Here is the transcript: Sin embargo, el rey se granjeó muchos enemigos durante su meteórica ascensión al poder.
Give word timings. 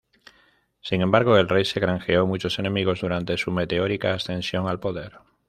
Sin 0.81 1.03
embargo, 1.03 1.37
el 1.37 1.47
rey 1.47 1.63
se 1.63 1.79
granjeó 1.79 2.25
muchos 2.25 2.57
enemigos 2.57 3.01
durante 3.01 3.37
su 3.37 3.51
meteórica 3.51 4.15
ascensión 4.15 4.67
al 4.67 4.79
poder. 4.79 5.19